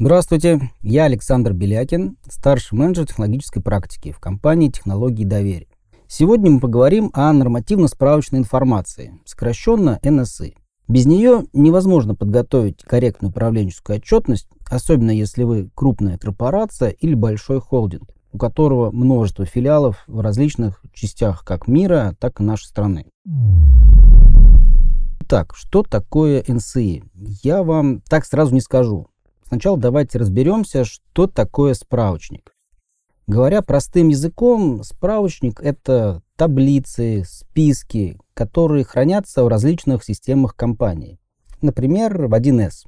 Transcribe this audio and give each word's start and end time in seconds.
Здравствуйте, 0.00 0.70
я 0.80 1.06
Александр 1.06 1.52
Белякин, 1.52 2.18
старший 2.30 2.78
менеджер 2.78 3.04
технологической 3.04 3.60
практики 3.60 4.12
в 4.12 4.20
компании 4.20 4.68
«Технологии 4.68 5.24
доверия». 5.24 5.66
Сегодня 6.06 6.52
мы 6.52 6.60
поговорим 6.60 7.10
о 7.14 7.32
нормативно-справочной 7.32 8.38
информации, 8.38 9.18
сокращенно 9.24 9.98
НСИ. 10.04 10.54
Без 10.86 11.04
нее 11.04 11.46
невозможно 11.52 12.14
подготовить 12.14 12.84
корректную 12.84 13.32
управленческую 13.32 13.96
отчетность, 13.96 14.46
особенно 14.70 15.10
если 15.10 15.42
вы 15.42 15.68
крупная 15.74 16.16
корпорация 16.16 16.90
или 16.90 17.14
большой 17.14 17.60
холдинг, 17.60 18.08
у 18.32 18.38
которого 18.38 18.92
множество 18.92 19.46
филиалов 19.46 20.04
в 20.06 20.20
различных 20.20 20.80
частях 20.94 21.44
как 21.44 21.66
мира, 21.66 22.14
так 22.20 22.38
и 22.38 22.44
нашей 22.44 22.66
страны. 22.66 23.06
Итак, 25.22 25.56
что 25.56 25.82
такое 25.82 26.44
НСИ? 26.46 27.02
Я 27.42 27.64
вам 27.64 28.00
так 28.08 28.24
сразу 28.24 28.54
не 28.54 28.60
скажу. 28.60 29.08
Сначала 29.48 29.78
давайте 29.78 30.18
разберемся, 30.18 30.84
что 30.84 31.26
такое 31.26 31.72
справочник. 31.72 32.54
Говоря 33.26 33.62
простым 33.62 34.08
языком, 34.08 34.82
справочник– 34.84 35.60
это 35.62 36.22
таблицы, 36.36 37.24
списки, 37.26 38.18
которые 38.34 38.84
хранятся 38.84 39.44
в 39.44 39.48
различных 39.48 40.04
системах 40.04 40.54
компании. 40.54 41.18
Например, 41.62 42.26
в 42.26 42.34
1С. 42.34 42.86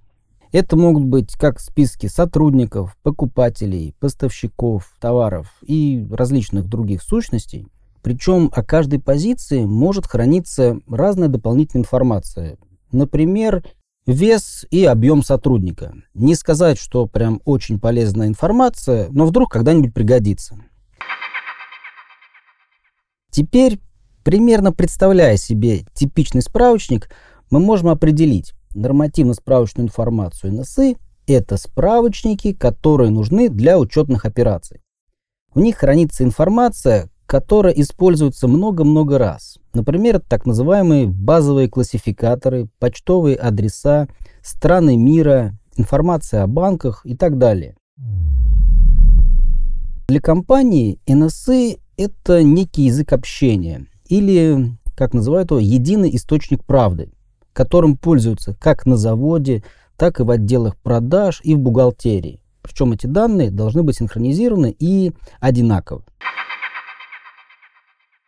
Это 0.53 0.77
могут 0.77 1.05
быть 1.05 1.33
как 1.33 1.61
списки 1.61 2.09
сотрудников, 2.09 2.95
покупателей, 3.03 3.95
поставщиков, 3.99 4.95
товаров 5.01 5.49
и 5.63 6.07
различных 6.11 6.69
других 6.69 7.03
сущностей. 7.03 7.69
Причем 8.03 8.51
о 8.55 8.63
каждой 8.63 9.01
позиции 9.01 9.65
может 9.65 10.07
храниться 10.07 10.79
разная 10.89 11.29
дополнительная 11.29 11.85
информация. 11.85 12.59
Например, 12.93 13.65
вес 14.11 14.67
и 14.71 14.85
объем 14.85 15.23
сотрудника. 15.23 15.95
Не 16.15 16.35
сказать, 16.35 16.79
что 16.79 17.07
прям 17.07 17.41
очень 17.45 17.79
полезная 17.79 18.29
информация, 18.29 19.09
но 19.11 19.27
вдруг 19.27 19.51
когда-нибудь 19.51 19.95
пригодится. 19.95 20.57
Теперь, 23.31 23.81
примерно 24.25 24.73
представляя 24.73 25.37
себе 25.37 25.87
типичный 25.95 26.43
справочник, 26.43 27.09
мы 27.51 27.61
можем 27.61 27.89
определить 27.89 28.53
нормативно-справочную 28.75 29.87
информацию 29.87 30.53
НСИ– 30.53 30.97
это 31.27 31.57
справочники, 31.57 32.53
которые 32.53 33.11
нужны 33.11 33.49
для 33.49 33.79
учетных 33.79 34.25
операций. 34.25 34.81
В 35.55 35.61
них 35.61 35.79
хранится 35.79 36.25
информация, 36.25 37.09
которая 37.31 37.73
используется 37.75 38.49
много-много 38.49 39.17
раз. 39.17 39.59
Например, 39.73 40.19
так 40.19 40.47
называемые 40.47 41.07
базовые 41.07 41.69
классификаторы, 41.69 42.69
почтовые 42.81 43.37
адреса, 43.37 44.09
страны 44.43 44.97
мира, 44.97 45.57
информация 45.77 46.43
о 46.43 46.49
банках 46.49 47.03
и 47.05 47.15
так 47.15 47.39
далее. 47.39 47.77
Для 50.09 50.21
компании 50.21 50.99
NSA 51.07 51.79
это 51.97 52.43
некий 52.43 52.87
язык 52.87 53.13
общения 53.13 53.87
или, 54.09 54.77
как 54.97 55.15
называют 55.15 55.53
его, 55.53 55.61
единый 55.61 56.17
источник 56.17 56.65
правды, 56.65 57.13
которым 57.53 57.97
пользуются 57.97 58.57
как 58.59 58.87
на 58.87 58.97
заводе, 58.97 59.63
так 59.97 60.19
и 60.19 60.25
в 60.25 60.33
отделах 60.33 60.77
продаж 60.79 61.41
и 61.45 61.55
в 61.55 61.61
бухгалтерии. 61.61 62.41
Причем 62.61 62.91
эти 62.91 63.07
данные 63.07 63.53
должны 63.53 63.85
быть 63.85 63.99
синхронизированы 63.99 64.75
и 64.77 65.13
одинаковы. 65.39 66.03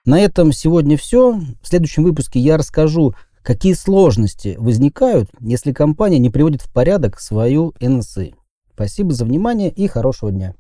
На 0.05 0.19
этом 0.21 0.51
сегодня 0.51 0.97
все. 0.97 1.39
В 1.63 1.69
следующем 1.69 2.03
выпуске 2.03 2.41
я 2.41 2.57
расскажу, 2.57 3.15
какие 3.43 3.75
сложности 3.75 4.57
возникают, 4.59 5.31
если 5.39 5.73
компания 5.73 6.19
не 6.19 6.29
приводит 6.29 6.61
в 6.61 6.73
порядок 6.73 7.21
свою 7.21 7.73
НСИ. 7.81 8.35
Спасибо 8.75 9.13
за 9.13 9.25
внимание 9.25 9.71
и 9.71 9.87
хорошего 9.87 10.33
дня. 10.33 10.55